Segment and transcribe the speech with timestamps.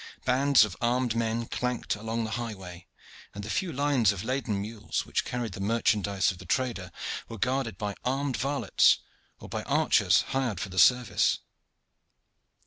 [0.25, 2.87] Bands of armed men clanked along the highway,
[3.35, 6.91] and the few lines of laden mules which carried the merchandise of the trader
[7.29, 8.97] were guarded by armed varlets,
[9.39, 11.37] or by archers hired for the service.